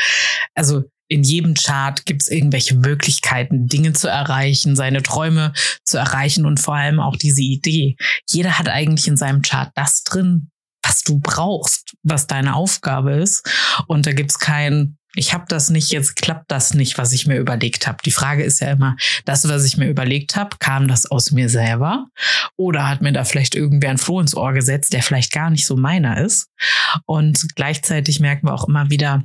Also 0.54 0.84
in 1.06 1.22
jedem 1.22 1.54
Chart 1.54 2.06
gibt 2.06 2.22
es 2.22 2.28
irgendwelche 2.28 2.74
Möglichkeiten, 2.76 3.66
Dinge 3.66 3.92
zu 3.92 4.08
erreichen, 4.08 4.76
seine 4.76 5.02
Träume 5.02 5.52
zu 5.84 5.98
erreichen 5.98 6.46
und 6.46 6.60
vor 6.60 6.74
allem 6.74 6.98
auch 6.98 7.16
diese 7.16 7.42
Idee. 7.42 7.96
Jeder 8.28 8.58
hat 8.58 8.68
eigentlich 8.68 9.06
in 9.06 9.16
seinem 9.16 9.42
Chart 9.42 9.70
das 9.74 10.02
drin, 10.02 10.50
was 10.82 11.02
du 11.02 11.20
brauchst, 11.20 11.94
was 12.02 12.26
deine 12.26 12.54
Aufgabe 12.54 13.12
ist. 13.12 13.46
Und 13.86 14.06
da 14.06 14.12
gibt's 14.12 14.38
kein, 14.38 14.96
ich 15.14 15.34
habe 15.34 15.44
das 15.48 15.70
nicht, 15.70 15.90
jetzt 15.90 16.16
klappt 16.16 16.50
das 16.50 16.74
nicht, 16.74 16.96
was 16.96 17.12
ich 17.12 17.26
mir 17.26 17.38
überlegt 17.38 17.86
habe. 17.86 17.98
Die 18.04 18.12
Frage 18.12 18.44
ist 18.44 18.60
ja 18.60 18.70
immer, 18.70 18.96
das, 19.24 19.48
was 19.48 19.64
ich 19.64 19.76
mir 19.76 19.88
überlegt 19.88 20.36
habe, 20.36 20.56
kam 20.58 20.86
das 20.86 21.06
aus 21.06 21.32
mir 21.32 21.48
selber? 21.48 22.06
Oder 22.56 22.88
hat 22.88 23.02
mir 23.02 23.12
da 23.12 23.24
vielleicht 23.24 23.54
irgendwer 23.54 23.90
ein 23.90 23.98
Floh 23.98 24.20
ins 24.20 24.36
Ohr 24.36 24.52
gesetzt, 24.52 24.92
der 24.92 25.02
vielleicht 25.02 25.32
gar 25.32 25.50
nicht 25.50 25.66
so 25.66 25.76
meiner 25.76 26.20
ist? 26.20 26.48
Und 27.06 27.54
gleichzeitig 27.56 28.20
merken 28.20 28.46
wir 28.46 28.54
auch 28.54 28.68
immer 28.68 28.90
wieder, 28.90 29.24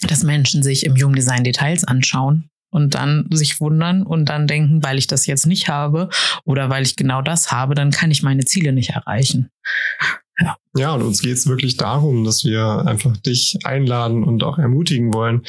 dass 0.00 0.22
Menschen 0.22 0.62
sich 0.62 0.86
im 0.86 0.94
Human 0.96 1.14
Design 1.14 1.44
Details 1.44 1.84
anschauen 1.84 2.48
und 2.70 2.94
dann 2.94 3.26
sich 3.30 3.60
wundern 3.60 4.02
und 4.02 4.26
dann 4.26 4.46
denken, 4.46 4.82
weil 4.82 4.98
ich 4.98 5.06
das 5.06 5.26
jetzt 5.26 5.46
nicht 5.46 5.68
habe 5.68 6.08
oder 6.44 6.70
weil 6.70 6.82
ich 6.84 6.96
genau 6.96 7.20
das 7.22 7.52
habe, 7.52 7.74
dann 7.74 7.90
kann 7.90 8.10
ich 8.10 8.22
meine 8.22 8.44
Ziele 8.44 8.72
nicht 8.72 8.90
erreichen. 8.90 9.50
Ja. 10.74 10.94
und 10.94 11.02
uns 11.02 11.20
geht 11.20 11.36
es 11.36 11.46
wirklich 11.46 11.76
darum, 11.76 12.24
dass 12.24 12.44
wir 12.44 12.84
einfach 12.86 13.16
dich 13.16 13.58
einladen 13.64 14.24
und 14.24 14.42
auch 14.44 14.58
ermutigen 14.58 15.12
wollen, 15.12 15.42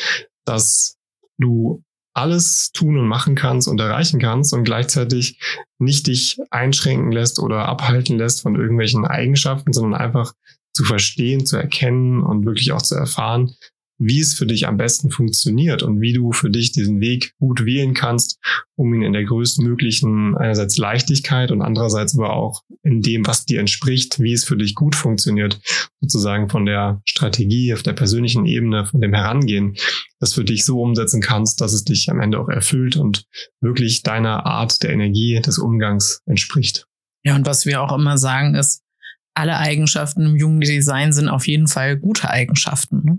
dass 0.46 0.98
du 1.38 1.84
alles 2.14 2.72
tun 2.74 2.98
und 2.98 3.08
machen 3.08 3.36
kannst 3.36 3.68
und 3.68 3.80
erreichen 3.80 4.20
kannst 4.20 4.54
und 4.54 4.66
gleichzeitig 4.66 5.40
nicht 5.80 6.08
dich 6.08 6.38
einschränken 6.52 7.12
lässt 7.12 7.40
oder 7.40 7.68
abhalten 7.68 8.18
lässt 8.18 8.42
von 8.42 8.56
irgendwelchen 8.56 9.06
Eigenschaften, 9.06 9.74
sondern 9.74 10.00
einfach 10.00 10.34
zu 10.74 10.84
verstehen, 10.84 11.46
zu 11.46 11.58
erkennen 11.58 12.22
und 12.22 12.46
wirklich 12.46 12.72
auch 12.72 12.82
zu 12.82 12.96
erfahren, 12.96 13.56
wie 13.98 14.20
es 14.20 14.34
für 14.34 14.46
dich 14.46 14.68
am 14.68 14.78
besten 14.78 15.12
funktioniert 15.12 15.84
und 15.84 16.02
wie 16.02 16.14
du 16.14 16.32
für 16.32 16.50
dich 16.50 16.72
diesen 16.72 17.00
Weg 17.00 17.34
gut 17.40 17.66
wählen 17.66 17.94
kannst, 17.94 18.40
um 18.76 18.94
ihn 18.94 19.02
in 19.02 19.14
der 19.14 19.24
größtmöglichen 19.24 20.36
einerseits 20.36 20.78
Leichtigkeit 20.78 21.52
und 21.52 21.62
andererseits 21.62 22.18
aber 22.18 22.34
auch 22.34 22.64
in 22.84 23.02
dem, 23.02 23.26
was 23.26 23.46
dir 23.46 23.60
entspricht, 23.60 24.20
wie 24.20 24.34
es 24.34 24.44
für 24.44 24.58
dich 24.58 24.76
gut 24.76 24.96
funktioniert, 24.96 25.60
sozusagen 26.02 26.50
von 26.50 26.66
der 26.66 27.02
Strategie 27.06 27.74
auf 27.74 27.84
der 27.84 27.94
persönlichen 27.94 28.46
Ebene, 28.46 28.86
von 28.86 29.02
dem 29.02 29.14
Herangehen, 29.14 29.76
das 30.20 30.34
für 30.34 30.44
dich 30.44 30.66
so 30.66 30.82
umsetzen 30.82 31.22
kannst, 31.22 31.62
dass 31.62 31.74
es 31.74 31.84
dich 31.84 32.10
am 32.10 32.20
Ende 32.20 32.40
auch 32.40 32.50
erfüllt 32.50 32.98
und 32.98 33.26
wirklich 33.62 34.04
deiner 34.04 34.46
Art 34.46 34.84
der 34.84 34.92
Energie 34.92 35.40
des 35.42 35.58
Umgangs 35.58 36.22
entspricht. 36.26 36.88
Ja, 37.24 37.36
und 37.36 37.46
was 37.46 37.66
wir 37.66 37.82
auch 37.82 37.96
immer 37.96 38.18
sagen 38.18 38.56
ist, 38.56 38.83
alle 39.34 39.58
Eigenschaften 39.58 40.26
im 40.26 40.36
jungen 40.36 40.62
Design 40.62 41.12
sind 41.12 41.28
auf 41.28 41.48
jeden 41.48 41.68
Fall 41.68 41.98
gute 41.98 42.30
Eigenschaften. 42.30 43.02
Ne? 43.04 43.18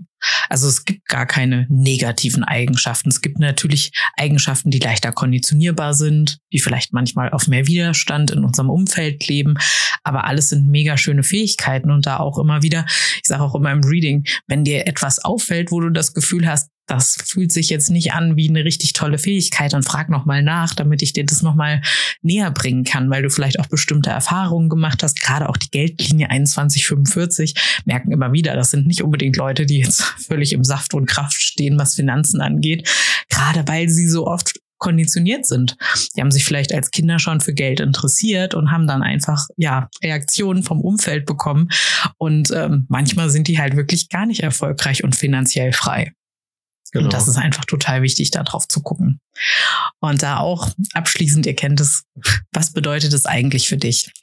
Also 0.49 0.67
es 0.67 0.85
gibt 0.85 1.07
gar 1.07 1.25
keine 1.25 1.67
negativen 1.69 2.43
Eigenschaften. 2.43 3.09
Es 3.09 3.21
gibt 3.21 3.39
natürlich 3.39 3.91
Eigenschaften, 4.17 4.71
die 4.71 4.79
leichter 4.79 5.11
konditionierbar 5.11 5.93
sind, 5.93 6.39
die 6.53 6.59
vielleicht 6.59 6.93
manchmal 6.93 7.31
auf 7.31 7.47
mehr 7.47 7.67
Widerstand 7.67 8.31
in 8.31 8.43
unserem 8.43 8.69
Umfeld 8.69 9.27
leben. 9.27 9.55
Aber 10.03 10.25
alles 10.25 10.49
sind 10.49 10.67
mega 10.67 10.97
schöne 10.97 11.23
Fähigkeiten 11.23 11.91
und 11.91 12.05
da 12.05 12.17
auch 12.17 12.37
immer 12.37 12.61
wieder, 12.61 12.85
ich 12.87 13.25
sage 13.25 13.43
auch 13.43 13.55
immer 13.55 13.71
im 13.71 13.83
Reading, 13.83 14.25
wenn 14.47 14.63
dir 14.63 14.87
etwas 14.87 15.23
auffällt, 15.23 15.71
wo 15.71 15.81
du 15.81 15.89
das 15.89 16.13
Gefühl 16.13 16.47
hast, 16.47 16.69
das 16.87 17.17
fühlt 17.25 17.51
sich 17.51 17.69
jetzt 17.69 17.89
nicht 17.89 18.13
an 18.13 18.35
wie 18.35 18.49
eine 18.49 18.63
richtig 18.63 18.93
tolle 18.93 19.17
Fähigkeit 19.17 19.73
und 19.73 19.83
frag 19.83 20.09
nochmal 20.09 20.43
nach, 20.43 20.73
damit 20.73 21.01
ich 21.01 21.13
dir 21.13 21.25
das 21.25 21.41
nochmal 21.41 21.81
näher 22.21 22.51
bringen 22.51 22.83
kann, 22.83 23.09
weil 23.09 23.23
du 23.23 23.29
vielleicht 23.29 23.59
auch 23.59 23.67
bestimmte 23.67 24.09
Erfahrungen 24.09 24.69
gemacht 24.69 25.01
hast. 25.03 25.19
Gerade 25.19 25.49
auch 25.49 25.57
die 25.57 25.69
Geldlinie 25.69 26.27
2145 26.27 27.55
merken 27.85 28.11
immer 28.11 28.31
wieder, 28.33 28.55
das 28.55 28.71
sind 28.71 28.87
nicht 28.87 29.01
unbedingt 29.01 29.35
Leute, 29.35 29.65
die 29.65 29.79
jetzt 29.79 30.01
völlig 30.27 30.53
im 30.53 30.63
Saft 30.63 30.93
und 30.93 31.07
Kraft 31.07 31.41
stehen, 31.41 31.79
was 31.79 31.95
Finanzen 31.95 32.41
angeht. 32.41 32.89
Gerade 33.29 33.67
weil 33.67 33.89
sie 33.89 34.07
so 34.07 34.27
oft 34.27 34.59
konditioniert 34.77 35.45
sind. 35.45 35.77
Die 36.15 36.21
haben 36.21 36.31
sich 36.31 36.45
vielleicht 36.45 36.73
als 36.73 36.91
Kinder 36.91 37.17
schon 37.17 37.39
für 37.39 37.53
Geld 37.53 37.79
interessiert 37.79 38.53
und 38.53 38.71
haben 38.71 38.87
dann 38.87 39.01
einfach 39.01 39.47
ja 39.55 39.89
Reaktionen 40.03 40.63
vom 40.63 40.81
Umfeld 40.81 41.25
bekommen 41.25 41.69
und 42.17 42.51
ähm, 42.51 42.85
manchmal 42.89 43.29
sind 43.29 43.47
die 43.47 43.57
halt 43.57 43.77
wirklich 43.77 44.09
gar 44.09 44.25
nicht 44.25 44.41
erfolgreich 44.41 45.03
und 45.03 45.15
finanziell 45.15 45.71
frei. 45.71 46.11
Genau. 46.95 47.07
Und 47.07 47.13
das 47.13 47.27
ist 47.27 47.35
einfach 47.35 47.65
total 47.65 48.03
wichtig, 48.03 48.31
da 48.31 48.41
drauf 48.43 48.69
zu 48.69 48.81
gucken. 48.81 49.19
Und 49.99 50.23
da 50.23 50.37
auch 50.37 50.69
abschließend, 50.93 51.45
ihr 51.45 51.53
kennt 51.53 51.81
es, 51.81 52.05
was 52.53 52.71
bedeutet 52.71 53.11
es 53.11 53.25
eigentlich 53.25 53.67
für 53.67 53.75
dich? 53.75 54.13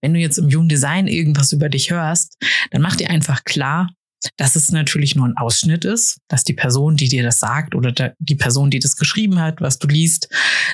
Wenn 0.00 0.12
du 0.12 0.18
jetzt 0.18 0.36
im 0.38 0.50
Human 0.50 0.68
Design 0.68 1.06
irgendwas 1.06 1.52
über 1.52 1.68
dich 1.68 1.92
hörst, 1.92 2.36
dann 2.72 2.82
mach 2.82 2.96
dir 2.96 3.10
einfach 3.10 3.44
klar, 3.44 3.90
dass 4.36 4.56
es 4.56 4.70
natürlich 4.70 5.14
nur 5.14 5.26
ein 5.26 5.36
Ausschnitt 5.36 5.84
ist, 5.84 6.18
dass 6.28 6.44
die 6.44 6.54
Person, 6.54 6.96
die 6.96 7.08
dir 7.08 7.22
das 7.22 7.38
sagt 7.38 7.74
oder 7.74 8.14
die 8.18 8.34
Person, 8.34 8.70
die 8.70 8.78
das 8.78 8.96
geschrieben 8.96 9.40
hat, 9.40 9.60
was 9.60 9.78
du 9.78 9.88
liest, 9.88 10.28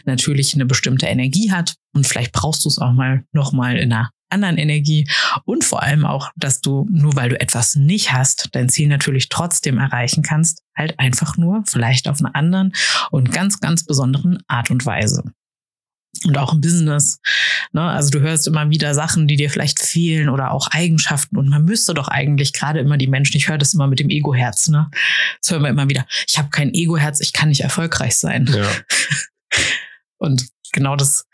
natürlich 0.04 0.54
eine 0.54 0.66
bestimmte 0.66 1.06
Energie 1.06 1.50
hat 1.50 1.74
und 1.94 2.06
vielleicht 2.06 2.32
brauchst 2.32 2.64
du 2.64 2.68
es 2.68 2.78
auch 2.78 2.92
mal 2.92 3.24
nochmal 3.32 3.76
in 3.76 3.92
einer 3.92 4.10
anderen 4.32 4.56
Energie 4.56 5.06
und 5.44 5.62
vor 5.62 5.82
allem 5.82 6.06
auch, 6.06 6.30
dass 6.36 6.60
du 6.60 6.88
nur 6.90 7.14
weil 7.16 7.28
du 7.28 7.40
etwas 7.40 7.76
nicht 7.76 8.12
hast, 8.12 8.48
dein 8.52 8.68
Ziel 8.68 8.88
natürlich 8.88 9.28
trotzdem 9.28 9.78
erreichen 9.78 10.22
kannst, 10.22 10.62
halt 10.76 10.98
einfach 10.98 11.36
nur 11.36 11.62
vielleicht 11.66 12.08
auf 12.08 12.20
einer 12.20 12.34
anderen 12.34 12.72
und 13.10 13.30
ganz, 13.30 13.60
ganz 13.60 13.84
besonderen 13.84 14.38
Art 14.48 14.70
und 14.70 14.86
Weise. 14.86 15.22
Und 16.24 16.36
auch 16.38 16.52
im 16.52 16.60
Business. 16.60 17.20
Ne? 17.72 17.82
Also 17.82 18.10
du 18.10 18.20
hörst 18.20 18.46
immer 18.46 18.70
wieder 18.70 18.94
Sachen, 18.94 19.26
die 19.26 19.36
dir 19.36 19.50
vielleicht 19.50 19.80
fehlen 19.80 20.28
oder 20.28 20.52
auch 20.52 20.68
Eigenschaften. 20.70 21.36
Und 21.36 21.48
man 21.48 21.64
müsste 21.64 21.94
doch 21.94 22.08
eigentlich 22.08 22.52
gerade 22.52 22.80
immer 22.80 22.98
die 22.98 23.06
Menschen, 23.06 23.36
ich 23.36 23.48
höre 23.48 23.58
das 23.58 23.74
immer 23.74 23.86
mit 23.86 23.98
dem 23.98 24.10
Ego-Herz, 24.10 24.68
ne? 24.68 24.90
Das 25.40 25.50
hören 25.50 25.62
wir 25.62 25.70
immer 25.70 25.88
wieder. 25.88 26.06
Ich 26.28 26.38
habe 26.38 26.50
kein 26.50 26.74
Ego-Herz, 26.74 27.20
ich 27.20 27.32
kann 27.32 27.48
nicht 27.48 27.62
erfolgreich 27.62 28.16
sein. 28.16 28.46
Ja. 28.54 28.70
Und 30.18 30.48
genau 30.72 30.96
das 30.96 31.26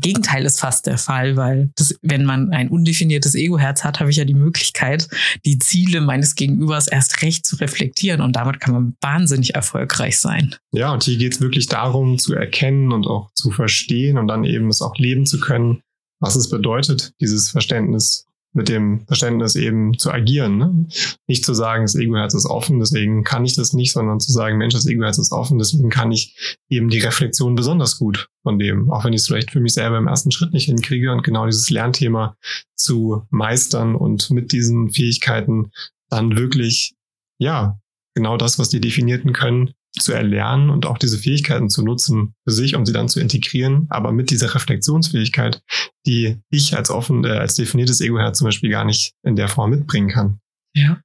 Gegenteil 0.00 0.44
ist 0.44 0.60
fast 0.60 0.86
der 0.86 0.98
Fall, 0.98 1.36
weil 1.36 1.70
das, 1.76 1.94
wenn 2.02 2.24
man 2.24 2.50
ein 2.52 2.68
undefiniertes 2.68 3.34
Ego-Herz 3.34 3.84
hat, 3.84 4.00
habe 4.00 4.10
ich 4.10 4.16
ja 4.16 4.24
die 4.24 4.34
Möglichkeit, 4.34 5.08
die 5.44 5.58
Ziele 5.58 6.00
meines 6.00 6.34
Gegenübers 6.34 6.88
erst 6.88 7.22
recht 7.22 7.46
zu 7.46 7.56
reflektieren 7.56 8.20
und 8.20 8.36
damit 8.36 8.60
kann 8.60 8.74
man 8.74 8.96
wahnsinnig 9.00 9.54
erfolgreich 9.54 10.18
sein. 10.18 10.54
Ja, 10.72 10.92
und 10.92 11.04
hier 11.04 11.16
geht 11.16 11.34
es 11.34 11.40
wirklich 11.40 11.66
darum, 11.66 12.18
zu 12.18 12.34
erkennen 12.34 12.92
und 12.92 13.06
auch 13.06 13.30
zu 13.34 13.50
verstehen 13.50 14.18
und 14.18 14.28
dann 14.28 14.44
eben 14.44 14.68
es 14.68 14.82
auch 14.82 14.96
leben 14.96 15.26
zu 15.26 15.40
können, 15.40 15.82
was 16.20 16.36
es 16.36 16.50
bedeutet, 16.50 17.12
dieses 17.20 17.50
Verständnis 17.50 18.26
mit 18.52 18.68
dem 18.68 19.06
Verständnis 19.06 19.54
eben 19.54 19.96
zu 19.96 20.10
agieren. 20.10 20.58
Ne? 20.58 20.86
Nicht 21.28 21.44
zu 21.44 21.54
sagen, 21.54 21.84
das 21.84 21.94
Ego-Herz 21.94 22.34
ist 22.34 22.46
offen, 22.46 22.80
deswegen 22.80 23.22
kann 23.22 23.44
ich 23.44 23.54
das 23.54 23.72
nicht, 23.72 23.92
sondern 23.92 24.18
zu 24.18 24.32
sagen, 24.32 24.58
Mensch, 24.58 24.74
das 24.74 24.86
Ego-Herz 24.86 25.18
ist 25.18 25.32
offen, 25.32 25.58
deswegen 25.58 25.88
kann 25.88 26.10
ich 26.10 26.58
eben 26.68 26.88
die 26.88 26.98
Reflexion 26.98 27.54
besonders 27.54 27.98
gut 27.98 28.28
von 28.42 28.58
dem, 28.58 28.90
auch 28.90 29.04
wenn 29.04 29.12
ich 29.12 29.20
es 29.20 29.26
vielleicht 29.26 29.52
für 29.52 29.60
mich 29.60 29.74
selber 29.74 29.98
im 29.98 30.08
ersten 30.08 30.32
Schritt 30.32 30.52
nicht 30.52 30.64
hinkriege 30.64 31.12
und 31.12 31.22
genau 31.22 31.46
dieses 31.46 31.70
Lernthema 31.70 32.36
zu 32.74 33.22
meistern 33.30 33.94
und 33.94 34.30
mit 34.30 34.52
diesen 34.52 34.90
Fähigkeiten 34.90 35.70
dann 36.08 36.36
wirklich, 36.36 36.94
ja, 37.38 37.78
genau 38.14 38.36
das, 38.36 38.58
was 38.58 38.68
die 38.68 38.80
Definierten 38.80 39.32
können, 39.32 39.72
zu 39.98 40.12
erlernen 40.12 40.70
und 40.70 40.86
auch 40.86 40.98
diese 40.98 41.18
Fähigkeiten 41.18 41.68
zu 41.68 41.82
nutzen 41.82 42.34
für 42.44 42.52
sich, 42.52 42.74
um 42.74 42.86
sie 42.86 42.92
dann 42.92 43.08
zu 43.08 43.20
integrieren, 43.20 43.86
aber 43.90 44.12
mit 44.12 44.30
dieser 44.30 44.54
Reflexionsfähigkeit, 44.54 45.62
die 46.06 46.40
ich 46.50 46.76
als 46.76 46.90
offen, 46.90 47.24
äh, 47.24 47.30
als 47.30 47.56
definiertes 47.56 48.00
Ego-Herz 48.00 48.38
zum 48.38 48.46
Beispiel 48.46 48.70
gar 48.70 48.84
nicht 48.84 49.14
in 49.22 49.36
der 49.36 49.48
Form 49.48 49.70
mitbringen 49.70 50.08
kann. 50.08 50.40
Ja. 50.74 51.00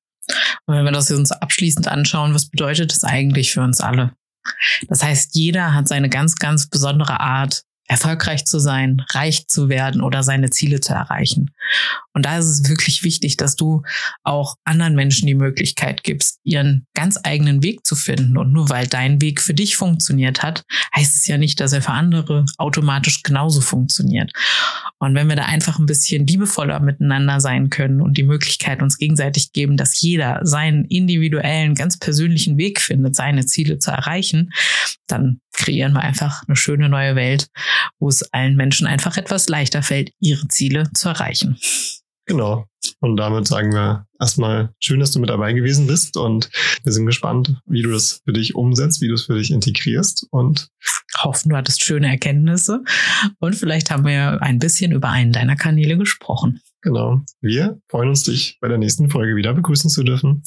Und 0.66 0.76
wenn 0.76 0.86
wir 0.86 0.92
das 0.92 1.12
uns 1.12 1.32
abschließend 1.32 1.88
anschauen, 1.88 2.34
was 2.34 2.50
bedeutet 2.50 2.92
das 2.92 3.04
eigentlich 3.04 3.52
für 3.52 3.62
uns 3.62 3.82
alle? 3.82 4.14
Das 4.88 5.04
heißt, 5.04 5.36
jeder 5.36 5.74
hat 5.74 5.88
seine 5.88 6.10
ganz, 6.10 6.36
ganz 6.36 6.68
besondere 6.70 7.20
Art, 7.20 7.64
erfolgreich 7.88 8.46
zu 8.46 8.60
sein, 8.60 9.04
reich 9.12 9.48
zu 9.48 9.70
werden 9.70 10.02
oder 10.02 10.24
seine 10.24 10.50
Ziele 10.50 10.80
zu 10.80 10.94
erreichen. 10.94 11.52
Und 12.16 12.26
da 12.26 12.38
ist 12.38 12.46
es 12.46 12.70
wirklich 12.70 13.04
wichtig, 13.04 13.36
dass 13.36 13.58
du 13.58 13.84
auch 14.24 14.56
anderen 14.64 14.96
Menschen 14.96 15.28
die 15.28 15.36
Möglichkeit 15.36 16.04
gibst, 16.04 16.40
ihren 16.44 16.88
ganz 16.94 17.20
eigenen 17.22 17.62
Weg 17.62 17.86
zu 17.86 17.96
finden. 17.96 18.38
Und 18.38 18.54
nur 18.54 18.70
weil 18.70 18.88
dein 18.88 19.22
Weg 19.22 19.42
für 19.42 19.54
dich 19.54 19.76
funktioniert 19.76 20.42
hat, 20.42 20.64
heißt 20.96 21.16
es 21.16 21.28
ja 21.28 21.38
nicht, 21.38 21.60
dass 21.60 21.74
er 21.74 21.82
für 21.82 21.92
andere 21.92 22.46
automatisch 22.58 23.22
genauso 23.22 23.60
funktioniert. 23.60 24.32
Und 24.98 25.14
wenn 25.14 25.28
wir 25.28 25.36
da 25.36 25.44
einfach 25.44 25.78
ein 25.78 25.86
bisschen 25.86 26.26
liebevoller 26.26 26.80
miteinander 26.80 27.42
sein 27.42 27.70
können 27.70 28.00
und 28.00 28.18
die 28.18 28.24
Möglichkeit 28.24 28.82
uns 28.82 28.98
gegenseitig 28.98 29.52
geben, 29.52 29.76
dass 29.76 30.00
jeder 30.00 30.40
seinen 30.44 30.86
individuellen, 30.86 31.76
ganz 31.76 32.00
persönlichen 32.00 32.58
Weg 32.58 32.80
findet, 32.80 33.16
seine 33.16 33.46
Ziele 33.46 33.78
zu 33.80 33.92
erreichen, 33.92 34.52
dann 35.08 35.42
kreieren 35.52 35.94
wir 35.94 36.02
einfach 36.02 36.44
eine 36.48 36.56
schöne 36.56 36.88
neue 36.88 37.16
Welt, 37.16 37.48
wo 38.00 38.08
es 38.08 38.24
allen 38.34 38.56
Menschen 38.56 38.88
einfach 38.88 39.18
etwas 39.18 39.50
leichter 39.50 39.84
fällt, 39.84 40.12
ihre 40.20 40.48
Ziele 40.48 40.90
zu 40.94 41.10
erreichen. 41.10 41.58
Genau. 42.26 42.66
Und 43.00 43.18
damit 43.18 43.48
sagen 43.48 43.74
wir 43.74 44.06
erstmal 44.20 44.74
schön, 44.80 45.00
dass 45.00 45.12
du 45.12 45.20
mit 45.20 45.30
dabei 45.30 45.54
gewesen 45.54 45.88
bist 45.88 46.18
und 46.18 46.50
wir 46.84 46.92
sind 46.92 47.06
gespannt, 47.06 47.60
wie 47.66 47.82
du 47.82 47.92
das 47.92 48.22
für 48.26 48.34
dich 48.34 48.56
umsetzt, 48.56 49.02
wie 49.02 49.08
du 49.08 49.16
es 49.16 49.26
für 49.26 49.36
dich 49.36 49.52
integrierst 49.52 50.28
und 50.32 50.70
hoffen, 51.18 51.50
du 51.50 51.56
hattest 51.56 51.84
schöne 51.84 52.08
Erkenntnisse 52.08 52.84
und 53.40 53.56
vielleicht 53.56 53.92
haben 53.92 54.06
wir 54.06 54.42
ein 54.42 54.60
bisschen 54.60 54.92
über 54.92 55.10
einen 55.10 55.32
deiner 55.32 55.56
Kanäle 55.56 55.98
gesprochen. 55.98 56.62
Genau. 56.82 57.22
Wir 57.42 57.80
freuen 57.90 58.10
uns, 58.10 58.24
dich 58.24 58.58
bei 58.62 58.68
der 58.68 58.78
nächsten 58.78 59.10
Folge 59.10 59.36
wieder 59.36 59.54
begrüßen 59.54 59.90
zu 59.90 60.04
dürfen. 60.04 60.44